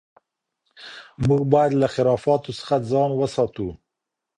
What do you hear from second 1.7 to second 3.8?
له خرافاتو څخه ځان وساتو.